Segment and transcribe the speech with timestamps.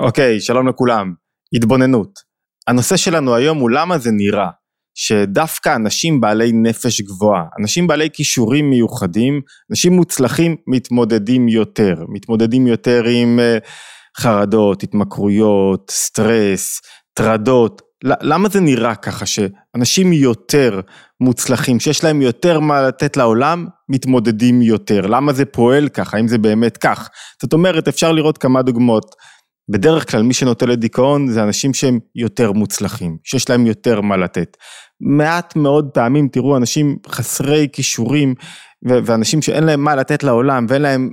[0.00, 1.12] אוקיי, שלום לכולם.
[1.52, 2.18] התבוננות.
[2.66, 4.48] הנושא שלנו היום הוא למה זה נראה
[4.94, 9.40] שדווקא אנשים בעלי נפש גבוהה, אנשים בעלי כישורים מיוחדים,
[9.70, 13.68] אנשים מוצלחים מתמודדים יותר, מתמודדים יותר עם uh,
[14.20, 16.80] חרדות, התמכרויות, סטרס,
[17.14, 17.82] טרדות.
[18.04, 20.80] למה זה נראה ככה שאנשים יותר
[21.20, 25.00] מוצלחים, שיש להם יותר מה לתת לעולם, מתמודדים יותר?
[25.00, 26.16] למה זה פועל ככה?
[26.16, 27.08] האם זה באמת כך?
[27.42, 29.14] זאת אומרת, אפשר לראות כמה דוגמאות.
[29.68, 34.56] בדרך כלל מי שנוטה לדיכאון זה אנשים שהם יותר מוצלחים, שיש להם יותר מה לתת.
[35.00, 38.34] מעט מאוד פעמים תראו אנשים חסרי כישורים
[38.82, 41.10] ואנשים שאין להם מה לתת לעולם ואין להם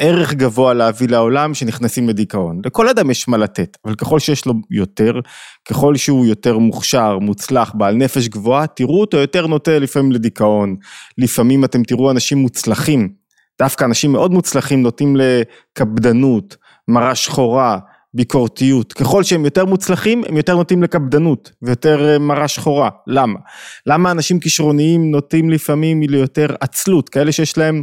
[0.00, 2.60] ערך גבוה להביא לעולם שנכנסים לדיכאון.
[2.64, 5.20] לכל אדם יש מה לתת, אבל ככל שיש לו יותר,
[5.68, 10.76] ככל שהוא יותר מוכשר, מוצלח, בעל נפש גבוהה, תראו אותו יותר נוטה לפעמים לדיכאון.
[11.18, 13.08] לפעמים אתם תראו אנשים מוצלחים,
[13.58, 16.56] דווקא אנשים מאוד מוצלחים נוטים לקפדנות,
[16.88, 17.78] מרה שחורה,
[18.14, 18.92] ביקורתיות.
[18.92, 22.88] ככל שהם יותר מוצלחים, הם יותר נוטים לקפדנות ויותר אה, מרה שחורה.
[23.06, 23.38] למה?
[23.86, 27.82] למה אנשים כישרוניים נוטים לפעמים ליותר עצלות, כאלה שיש להם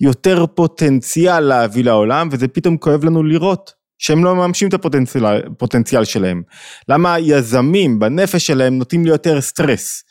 [0.00, 6.42] יותר פוטנציאל להביא לעולם, וזה פתאום כואב לנו לראות שהם לא מממשים את הפוטנציאל שלהם.
[6.88, 10.02] למה יזמים בנפש שלהם נוטים ליותר סטרס?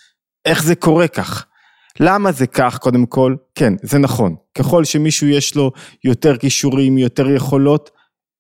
[0.46, 1.46] איך זה קורה כך?
[2.00, 3.36] למה זה כך קודם כל?
[3.56, 4.36] כן, זה נכון.
[4.58, 5.72] ככל שמישהו יש לו
[6.04, 7.90] יותר כישורים, יותר יכולות,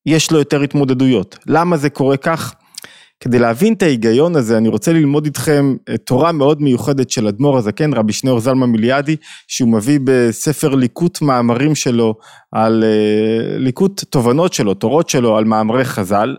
[0.05, 1.37] יש לו יותר התמודדויות.
[1.47, 2.53] למה זה קורה כך?
[3.19, 7.57] כדי להבין את ההיגיון הזה, אני רוצה ללמוד איתכם אה, תורה מאוד מיוחדת של אדמו"ר
[7.57, 9.15] הזקן, רבי שניאור זלמן מיליאדי,
[9.47, 12.15] שהוא מביא בספר ליקוט מאמרים שלו,
[12.51, 16.35] על אה, ליקוט תובנות שלו, תורות שלו, על מאמרי חז"ל.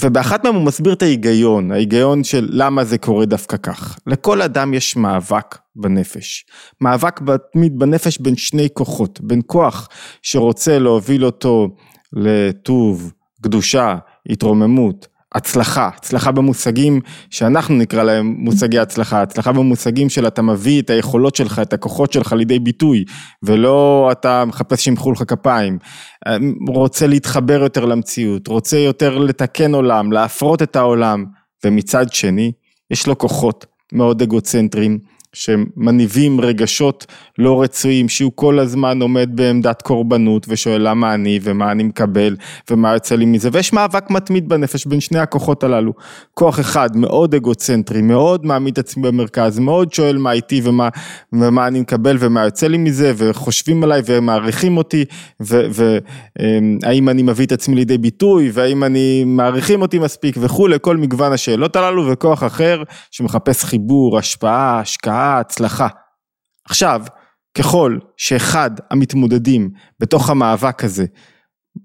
[0.00, 3.98] ובאחת מהם הוא מסביר את ההיגיון, ההיגיון של למה זה קורה דווקא כך.
[4.06, 6.44] לכל אדם יש מאבק בנפש.
[6.80, 7.20] מאבק
[7.52, 9.88] תמיד בנפש בין שני כוחות, בין כוח
[10.22, 11.68] שרוצה להוביל אותו
[12.16, 13.96] לטוב, קדושה,
[14.30, 17.00] התרוממות, הצלחה, הצלחה במושגים
[17.30, 22.12] שאנחנו נקרא להם מושגי הצלחה, הצלחה במושגים של אתה מביא את היכולות שלך, את הכוחות
[22.12, 23.04] שלך לידי ביטוי,
[23.42, 25.78] ולא אתה מחפש שימחאו לך כפיים,
[26.68, 31.24] רוצה להתחבר יותר למציאות, רוצה יותר לתקן עולם, להפרות את העולם,
[31.64, 32.52] ומצד שני,
[32.90, 34.98] יש לו כוחות מאוד אגוצנטריים,
[35.36, 37.06] שמניבים רגשות
[37.38, 42.36] לא רצויים, שהוא כל הזמן עומד בעמדת קורבנות ושואל למה אני ומה אני מקבל
[42.70, 45.92] ומה יוצא לי מזה, ויש מאבק מתמיד בנפש בין שני הכוחות הללו.
[46.34, 50.88] כוח אחד מאוד אגוצנטרי, מאוד מעמיד עצמי במרכז, מאוד שואל מה איתי ומה,
[51.32, 55.04] ומה אני מקבל ומה יוצא לי מזה, וחושבים עליי ומעריכים אותי,
[55.40, 61.32] והאם אני מביא את עצמי לידי ביטוי, והאם אני מעריכים אותי מספיק וכולי, כל מגוון
[61.32, 65.25] השאלות הללו, וכוח אחר שמחפש חיבור, השפעה, השקעה.
[65.26, 65.88] הצלחה.
[66.68, 67.02] עכשיו,
[67.58, 69.70] ככל שאחד המתמודדים
[70.00, 71.06] בתוך המאבק הזה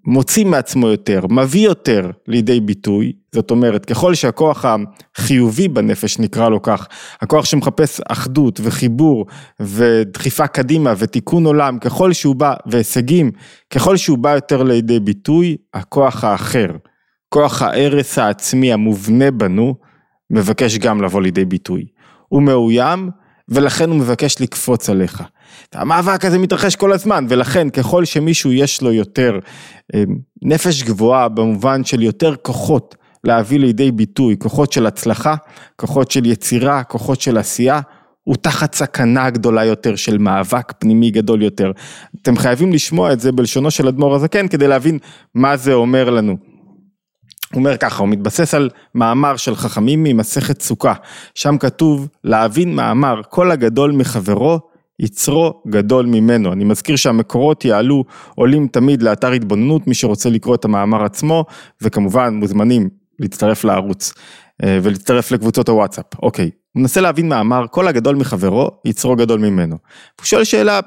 [0.06, 4.66] מוציא מעצמו יותר, מביא יותר לידי ביטוי, זאת אומרת, ככל שהכוח
[5.16, 6.88] החיובי בנפש נקרא לו כך,
[7.22, 9.26] הכוח שמחפש אחדות וחיבור
[9.60, 13.32] ודחיפה קדימה ותיקון עולם, ככל שהוא בא, והישגים,
[13.70, 16.70] ככל שהוא בא יותר לידי ביטוי, הכוח האחר,
[17.30, 19.76] כוח ההרס העצמי המובנה בנו,
[20.30, 21.86] מבקש גם לבוא לידי ביטוי.
[22.28, 23.10] הוא מאוים
[23.52, 25.24] ולכן הוא מבקש לקפוץ עליך.
[25.74, 29.40] המאבק הזה מתרחש כל הזמן, ולכן ככל שמישהו יש לו יותר
[29.96, 30.04] אה,
[30.42, 35.36] נפש גבוהה במובן של יותר כוחות להביא לידי ביטוי, כוחות של הצלחה,
[35.76, 37.82] כוחות של יצירה, כוחות של עשייה,
[38.24, 41.72] הוא תחת סכנה גדולה יותר של מאבק פנימי גדול יותר.
[42.22, 45.00] אתם חייבים לשמוע את זה בלשונו של אדמו"ר הזקן כדי להבין
[45.36, 46.51] מה זה אומר לנו.
[47.54, 50.94] הוא אומר ככה, הוא מתבסס על מאמר של חכמים ממסכת סוכה,
[51.36, 54.60] שם כתוב להבין מאמר, כל הגדול מחברו,
[55.00, 56.54] יצרו גדול ממנו.
[56.54, 58.04] אני מזכיר שהמקורות יעלו,
[58.36, 61.46] עולים תמיד לאתר התבוננות, מי שרוצה לקרוא את המאמר עצמו,
[61.82, 62.90] וכמובן מוזמנים
[63.20, 64.14] להצטרף לערוץ
[64.64, 66.06] אה, ולהצטרף לקבוצות הוואטסאפ.
[66.24, 69.78] אוקיי, הוא מנסה להבין מאמר, כל הגדול מחברו, יצרו גדול ממנו.
[70.20, 70.80] הוא שואל שאלה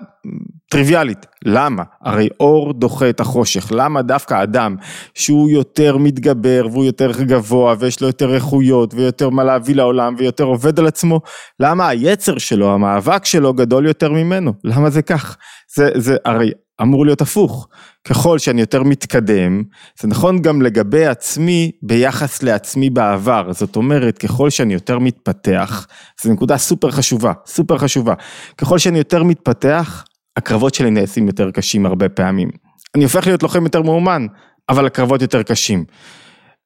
[0.75, 1.83] טריוויאלית, למה?
[2.03, 4.77] הרי אור דוחה את החושך, למה דווקא אדם
[5.15, 10.45] שהוא יותר מתגבר והוא יותר גבוה ויש לו יותר איכויות ויותר מה להביא לעולם ויותר
[10.45, 11.21] עובד על עצמו,
[11.61, 14.53] למה היצר שלו, המאבק שלו גדול יותר ממנו?
[14.65, 15.37] למה זה כך?
[15.75, 16.51] זה, זה הרי
[16.83, 17.69] אמור להיות הפוך.
[18.05, 19.63] ככל שאני יותר מתקדם,
[20.01, 23.53] זה נכון גם לגבי עצמי ביחס לעצמי בעבר.
[23.53, 25.87] זאת אומרת, ככל שאני יותר מתפתח,
[26.23, 28.15] זו נקודה סופר חשובה, סופר חשובה.
[28.59, 30.05] ככל שאני יותר מתפתח,
[30.37, 32.51] הקרבות שלי נעשים יותר קשים הרבה פעמים.
[32.95, 34.27] אני הופך להיות לוחם יותר מאומן,
[34.69, 35.85] אבל הקרבות יותר קשים.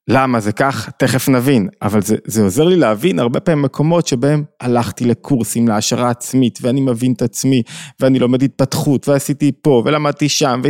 [0.09, 0.89] למה זה כך?
[0.99, 6.11] תכף נבין, אבל זה, זה עוזר לי להבין הרבה פעמים מקומות שבהם הלכתי לקורסים להעשרה
[6.11, 7.63] עצמית, ואני מבין את עצמי,
[8.01, 10.69] ואני לומד התפתחות, ועשיתי פה, ולמדתי שם, ו...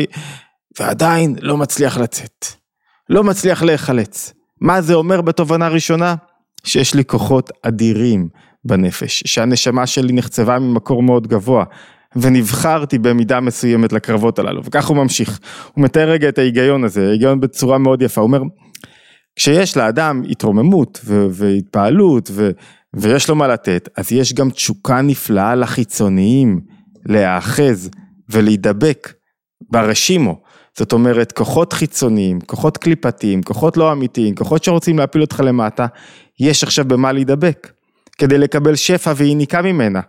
[0.80, 2.46] ועדיין לא מצליח לצאת.
[3.10, 4.32] לא מצליח להיחלץ.
[4.60, 6.14] מה זה אומר בתובנה ראשונה?
[6.64, 8.28] שיש לי כוחות אדירים
[8.64, 11.64] בנפש, שהנשמה שלי נחצבה ממקור מאוד גבוה,
[12.16, 15.40] ונבחרתי במידה מסוימת לקרבות הללו, וכך הוא ממשיך.
[15.74, 18.42] הוא מתאר רגע את ההיגיון הזה, ההיגיון בצורה מאוד יפה, הוא אומר,
[19.36, 22.50] כשיש לאדם התרוממות ו- והתפעלות ו-
[22.96, 26.60] ויש לו מה לתת, אז יש גם תשוקה נפלאה לחיצוניים,
[27.06, 27.90] להיאחז
[28.28, 29.12] ולהידבק
[29.70, 30.40] ברשימו.
[30.78, 35.86] זאת אומרת, כוחות חיצוניים, כוחות קליפתיים, כוחות לא אמיתיים, כוחות שרוצים להפיל אותך למטה,
[36.40, 37.72] יש עכשיו במה להידבק,
[38.18, 40.00] כדי לקבל שפע ויניקה ממנה.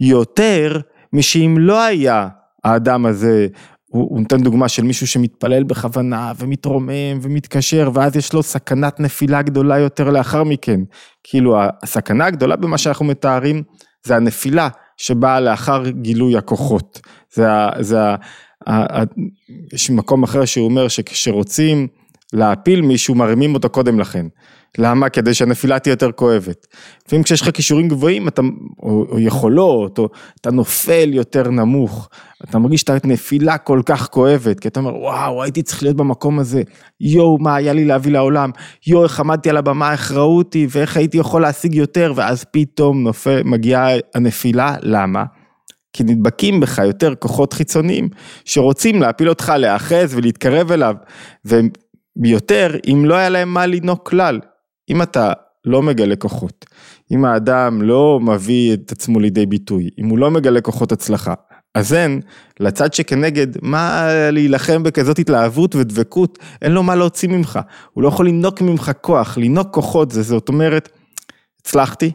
[0.00, 0.80] יותר
[1.16, 2.28] משאם לא היה
[2.64, 3.46] האדם הזה,
[3.86, 9.42] הוא, הוא נותן דוגמה של מישהו שמתפלל בכוונה ומתרומם ומתקשר ואז יש לו סכנת נפילה
[9.42, 10.80] גדולה יותר לאחר מכן.
[11.24, 13.62] כאילו הסכנה הגדולה במה שאנחנו מתארים
[14.06, 17.00] זה הנפילה שבאה לאחר גילוי הכוחות.
[17.32, 17.46] זה,
[17.80, 17.98] זה,
[19.72, 21.88] יש מקום אחר שהוא אומר שכשרוצים
[22.32, 24.26] להפיל מישהו מרימים אותו קודם לכן.
[24.78, 25.08] למה?
[25.08, 26.66] כדי שהנפילה תהיה יותר כואבת.
[27.06, 28.42] לפעמים כשיש לך כישורים גבוהים אתה,
[28.82, 30.08] או, או יכולות, או
[30.40, 32.08] אתה נופל יותר נמוך,
[32.44, 36.38] אתה מרגיש את הנפילה כל כך כואבת, כי אתה אומר וואו הייתי צריך להיות במקום
[36.38, 36.62] הזה,
[37.00, 38.50] יואו מה היה לי להביא לעולם,
[38.86, 43.02] יואו איך עמדתי על הבמה, איך ראו אותי ואיך הייתי יכול להשיג יותר, ואז פתאום
[43.02, 45.24] נופל, מגיעה הנפילה, למה?
[45.92, 48.08] כי נדבקים בך יותר כוחות חיצוניים
[48.44, 50.94] שרוצים להפיל אותך, להאחז ולהתקרב אליו,
[52.22, 54.40] ויותר אם לא היה להם מה לנהוג כלל.
[54.88, 55.32] אם אתה
[55.64, 56.66] לא מגלה כוחות,
[57.12, 61.34] אם האדם לא מביא את עצמו לידי ביטוי, אם הוא לא מגלה כוחות הצלחה,
[61.74, 62.20] אז אין,
[62.60, 67.58] לצד שכנגד, מה להילחם בכזאת התלהבות ודבקות, אין לו מה להוציא ממך,
[67.92, 70.88] הוא לא יכול לנוק ממך כוח, לנוק כוחות, זה, זאת אומרת,
[71.60, 72.12] הצלחתי,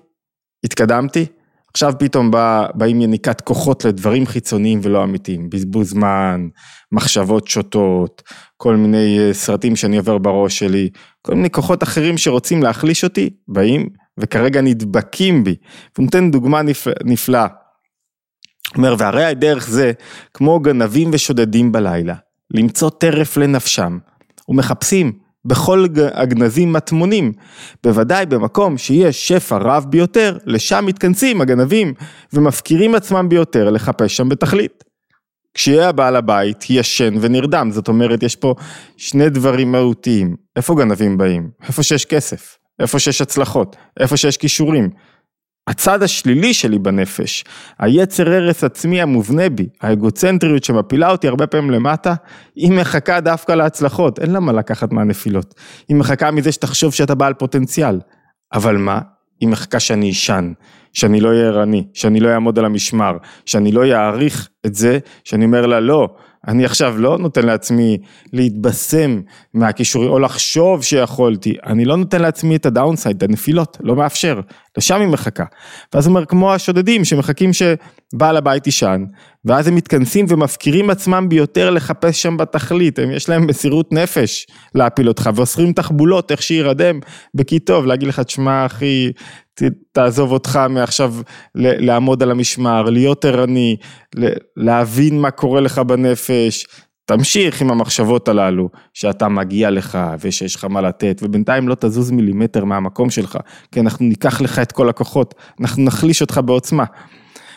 [0.63, 1.25] התקדמתי,
[1.73, 6.47] עכשיו פתאום בא, באים יניקת כוחות לדברים חיצוניים ולא אמיתיים, בזבוז זמן,
[6.91, 8.21] מחשבות שוטות,
[8.57, 10.89] כל מיני אה, סרטים שאני עובר בראש שלי,
[11.21, 15.55] כל מיני כוחות אחרים שרוצים להחליש אותי, באים וכרגע נדבקים בי.
[15.97, 16.95] הוא נותן דוגמה נפלאה.
[17.03, 17.45] נפלא.
[18.77, 19.91] אומר, והרי דרך זה,
[20.33, 22.15] כמו גנבים ושודדים בלילה,
[22.53, 23.97] למצוא טרף לנפשם,
[24.49, 25.11] ומחפשים
[25.45, 27.31] בכל הגנזים מטמונים,
[27.83, 31.93] בוודאי במקום שיש שפע רב ביותר, לשם מתכנסים הגנבים
[32.33, 34.83] ומפקירים עצמם ביותר לחפש שם בתכלית.
[35.53, 38.55] כשיהיה בעל הבית ישן ונרדם, זאת אומרת יש פה
[38.97, 41.49] שני דברים מהותיים, איפה גנבים באים?
[41.67, 44.89] איפה שיש כסף, איפה שיש הצלחות, איפה שיש כישורים,
[45.67, 47.43] הצד השלילי שלי בנפש,
[47.79, 52.13] היצר הרס עצמי המובנה בי, האגוצנטריות שמפילה אותי הרבה פעמים למטה,
[52.55, 55.55] היא מחכה דווקא להצלחות, אין לה מה לקחת מהנפילות.
[55.87, 57.99] היא מחכה מזה שתחשוב שאתה בעל פוטנציאל.
[58.53, 58.99] אבל מה?
[59.39, 60.53] היא מחכה שאני אשן,
[60.93, 65.45] שאני לא אהיה ערני, שאני לא אעמוד על המשמר, שאני לא אעריך את זה, שאני
[65.45, 66.09] אומר לה לא,
[66.47, 67.97] אני עכשיו לא נותן לעצמי
[68.33, 69.21] להתבשם
[69.53, 74.39] מהכישורים, או לחשוב שיכולתי, אני לא נותן לעצמי את הדאונסייד, את הנפילות, לא מאפשר,
[74.77, 75.43] לשם היא מחכה.
[75.93, 79.05] ואז הוא אומר, כמו השודדים שמחכים שבעל הבית יישן,
[79.45, 85.07] ואז הם מתכנסים ומפקירים עצמם ביותר לחפש שם בתכלית, הם יש להם מסירות נפש להפיל
[85.07, 86.99] אותך, ואוסרים תחבולות, איך שירדם
[87.35, 89.11] בכי טוב, להגיד לך, תשמע אחי,
[89.91, 91.13] תעזוב אותך מעכשיו
[91.55, 93.77] לעמוד על המשמר, להיות ערני,
[94.57, 96.65] להבין מה קורה לך בנפש,
[97.17, 102.65] תמשיך עם המחשבות הללו, שאתה מגיע לך ושיש לך מה לתת, ובינתיים לא תזוז מילימטר
[102.65, 103.37] מהמקום שלך,
[103.71, 106.83] כי אנחנו ניקח לך את כל הכוחות, אנחנו נחליש אותך בעוצמה.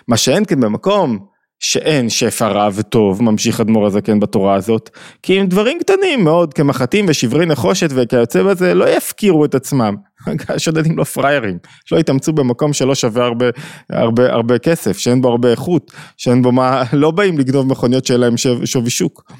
[0.09, 1.19] מה שאין כן במקום
[1.61, 4.90] שאין שפע רע וטוב, ממשיך אדמו"ר הזקן בתורה הזאת,
[5.23, 9.97] כי אם דברים קטנים מאוד כמחטים ושברי נחושת וכיוצא בזה לא יפקירו את עצמם.
[10.49, 11.59] השודדים לא פראיירים,
[11.93, 13.47] לא יתאמצו במקום שלא שווה הרבה,
[13.90, 18.21] הרבה, הרבה כסף, שאין בו הרבה איכות, שאין בו מה, לא באים לגנוב מכוניות שאין
[18.21, 19.33] להם שווי שוק.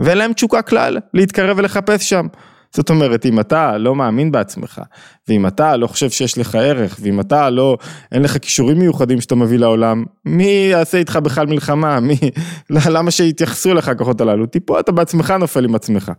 [0.00, 2.26] ואין להם תשוקה כלל להתקרב ולחפש שם.
[2.74, 4.80] זאת אומרת, אם אתה לא מאמין בעצמך,
[5.28, 7.76] ואם אתה לא חושב שיש לך ערך, ואם אתה לא,
[8.12, 12.00] אין לך כישורים מיוחדים שאתה מביא לעולם, מי יעשה איתך בכלל מלחמה?
[12.00, 12.16] מי,
[12.70, 14.46] למה שיתייחסו לך הכוחות הללו?
[14.46, 16.12] טיפו אתה בעצמך נופל עם עצמך.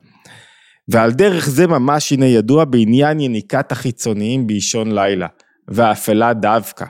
[0.87, 5.27] ועל דרך זה ממש הנה ידוע בעניין יניקת החיצוניים באישון לילה,
[5.67, 6.85] והאפלה דווקא,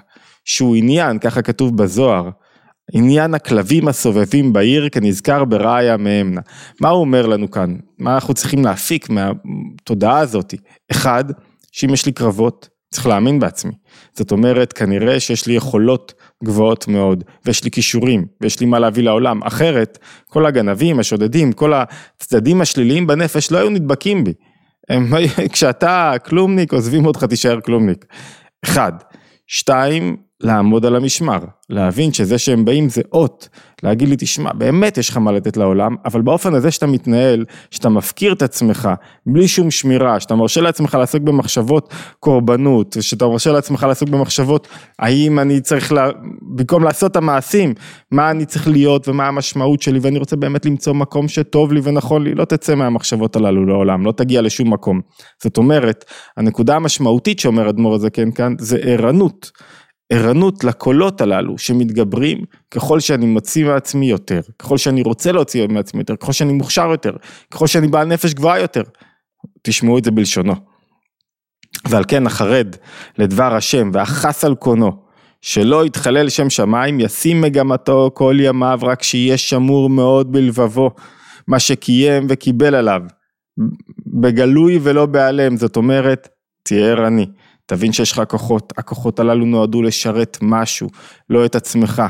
[0.45, 2.29] שהוא עניין, ככה כתוב בזוהר,
[2.93, 6.41] עניין הכלבים הסובבים בעיר כנזכר בראיה מאמנה.
[6.81, 7.75] מה הוא אומר לנו כאן?
[7.99, 10.53] מה אנחנו צריכים להפיק מהתודעה הזאת?
[10.91, 11.23] אחד,
[11.71, 13.71] שאם יש לי קרבות, צריך להאמין בעצמי.
[14.13, 19.03] זאת אומרת, כנראה שיש לי יכולות גבוהות מאוד, ויש לי כישורים, ויש לי מה להביא
[19.03, 19.43] לעולם.
[19.43, 24.33] אחרת, כל הגנבים, השודדים, כל הצדדים השליליים בנפש לא היו נדבקים בי.
[24.89, 25.13] הם,
[25.53, 28.05] כשאתה כלומניק, עוזבים אותך, תישאר כלומניק.
[28.63, 28.91] אחד.
[29.47, 33.49] שתיים, לעמוד על המשמר, להבין שזה שהם באים זה אות,
[33.83, 37.89] להגיד לי תשמע באמת יש לך מה לתת לעולם, אבל באופן הזה שאתה מתנהל, שאתה
[37.89, 38.89] מפקיר את עצמך
[39.25, 44.67] בלי שום שמירה, שאתה מרשה לעצמך לעסוק במחשבות קורבנות, שאתה מרשה לעצמך לעסוק במחשבות
[44.99, 46.09] האם אני צריך, לה...
[46.41, 47.73] במקום לעשות את המעשים,
[48.11, 52.23] מה אני צריך להיות ומה המשמעות שלי ואני רוצה באמת למצוא מקום שטוב לי ונכון
[52.23, 55.01] לי, לא תצא מהמחשבות הללו לעולם, לא תגיע לשום מקום.
[55.43, 56.05] זאת אומרת,
[56.37, 59.51] הנקודה המשמעותית שאומר אדמו"ר הזקן כאן זה ערנות.
[60.09, 66.15] ערנות לקולות הללו שמתגברים ככל שאני מוציא מעצמי יותר, ככל שאני רוצה להוציא מעצמי יותר,
[66.15, 67.11] ככל שאני מוכשר יותר,
[67.51, 68.81] ככל שאני בעל נפש גבוהה יותר.
[69.63, 70.53] תשמעו את זה בלשונו.
[71.89, 72.75] ועל כן החרד
[73.17, 74.91] לדבר השם והחס על קונו,
[75.41, 80.91] שלא יתחלל שם שמיים, ישים מגמתו כל ימיו, רק שיהיה שמור מאוד בלבבו,
[81.47, 83.01] מה שקיים וקיבל עליו,
[84.21, 86.27] בגלוי ולא בהיעלם, זאת אומרת,
[86.63, 87.25] תהיה ערני.
[87.69, 90.89] תבין שיש לך כוחות, הכוחות הללו נועדו לשרת משהו,
[91.29, 92.03] לא את עצמך.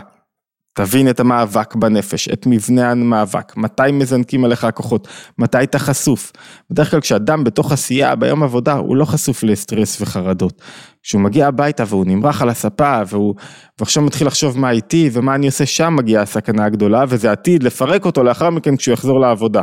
[0.73, 6.31] תבין את המאבק בנפש, את מבנה המאבק, מתי מזנקים עליך הכוחות, מתי אתה חשוף.
[6.69, 10.61] בדרך כלל כשאדם בתוך עשייה, ביום עבודה, הוא לא חשוף לסטרס וחרדות.
[11.03, 13.35] כשהוא מגיע הביתה והוא נמרח על הספה, והוא
[13.79, 18.05] ועכשיו מתחיל לחשוב מה איתי ומה אני עושה שם, מגיעה הסכנה הגדולה, וזה עתיד לפרק
[18.05, 19.61] אותו לאחר מכן כשהוא יחזור לעבודה.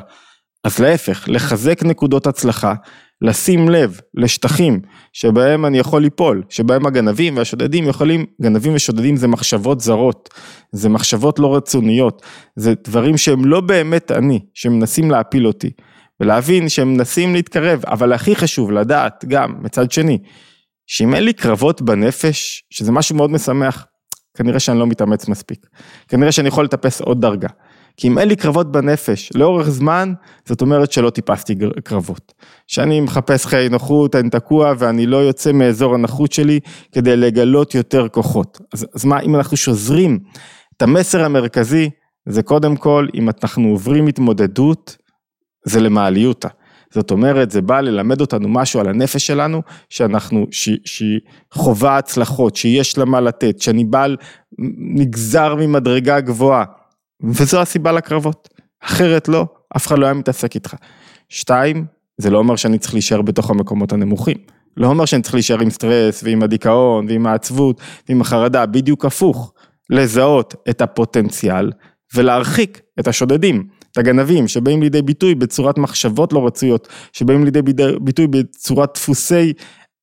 [0.64, 2.74] אז להפך, לחזק נקודות הצלחה,
[3.22, 4.80] לשים לב לשטחים
[5.12, 10.28] שבהם אני יכול ליפול, שבהם הגנבים והשודדים יכולים, גנבים ושודדים זה מחשבות זרות,
[10.72, 12.22] זה מחשבות לא רצוניות,
[12.56, 15.70] זה דברים שהם לא באמת אני, שמנסים להפיל אותי,
[16.20, 20.18] ולהבין שהם מנסים להתקרב, אבל הכי חשוב לדעת גם, מצד שני,
[20.86, 23.86] שאם אין לי קרבות בנפש, שזה משהו מאוד משמח,
[24.36, 25.66] כנראה שאני לא מתאמץ מספיק,
[26.08, 27.48] כנראה שאני יכול לטפס עוד דרגה.
[27.96, 30.12] כי אם אין לי קרבות בנפש לאורך זמן,
[30.44, 32.32] זאת אומרת שלא טיפסתי קרבות.
[32.66, 36.60] שאני מחפש חיי נוחות, אני תקוע ואני לא יוצא מאזור הנוחות שלי
[36.92, 38.60] כדי לגלות יותר כוחות.
[38.74, 40.18] אז, אז מה, אם אנחנו שוזרים
[40.76, 41.90] את המסר המרכזי,
[42.28, 44.96] זה קודם כל, אם אנחנו עוברים התמודדות,
[45.64, 46.48] זה למעליותה.
[46.94, 50.46] זאת אומרת, זה בא ללמד אותנו משהו על הנפש שלנו, שאנחנו,
[50.84, 51.20] שהיא
[51.54, 54.16] חווה הצלחות, שיש לה מה לתת, שאני בעל
[54.78, 56.64] נגזר ממדרגה גבוהה.
[57.22, 58.48] וזו הסיבה לקרבות,
[58.82, 59.46] אחרת לא,
[59.76, 60.74] אף אחד לא היה מתעסק איתך.
[61.28, 61.86] שתיים,
[62.18, 64.36] זה לא אומר שאני צריך להישאר בתוך המקומות הנמוכים.
[64.76, 69.52] לא אומר שאני צריך להישאר עם סטרס ועם הדיכאון ועם העצבות ועם החרדה, בדיוק הפוך.
[69.90, 71.72] לזהות את הפוטנציאל
[72.14, 77.60] ולהרחיק את השודדים, את הגנבים שבאים לידי ביטוי בצורת מחשבות לא רצויות, שבאים לידי
[78.00, 79.52] ביטוי בצורת דפוסי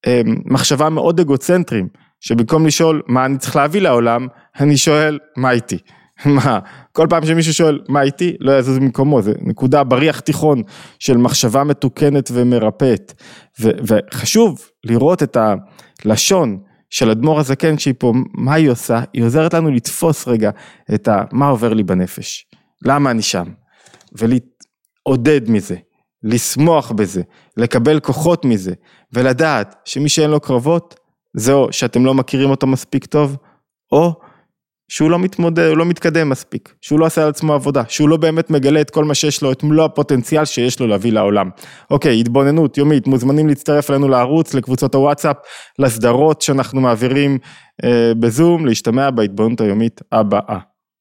[0.08, 1.88] אה, מחשבה מאוד אגוצנטריים,
[2.20, 4.28] שבמקום לשאול מה אני צריך להביא לעולם,
[4.60, 5.78] אני שואל מה איתי.
[6.26, 6.60] מה,
[6.92, 10.62] כל פעם שמישהו שואל מה איתי, לא יזוז במקומו, זה נקודה בריח תיכון
[11.00, 13.14] של מחשבה מתוקנת ומרפאת.
[13.62, 15.38] ו, וחשוב לראות את
[16.06, 19.02] הלשון של אדמו"ר הזקן שהיא פה, מה היא עושה?
[19.14, 20.52] היא עוזרת לנו לתפוס רגע
[20.94, 22.46] את ה, מה עובר לי בנפש,
[22.86, 23.46] למה אני שם,
[24.18, 25.76] ולעודד מזה,
[26.24, 27.22] לשמוח בזה,
[27.58, 28.74] לקבל כוחות מזה,
[29.14, 31.00] ולדעת שמי שאין לו קרבות,
[31.34, 33.38] זהו שאתם לא מכירים אותו מספיק טוב,
[33.92, 34.14] או
[34.94, 38.18] שהוא לא מתמודד, הוא לא מתקדם מספיק, שהוא לא עושה על עצמו עבודה, שהוא לא
[38.18, 41.50] באמת מגלה את כל מה שיש לו, את מלוא הפוטנציאל שיש לו להביא לעולם.
[41.92, 45.36] אוקיי, התבוננות יומית, מוזמנים להצטרף אלינו לערוץ, לקבוצות הוואטסאפ,
[45.80, 47.38] לסדרות שאנחנו מעבירים
[47.84, 50.73] אה, בזום, להשתמע בהתבוננות היומית הבאה.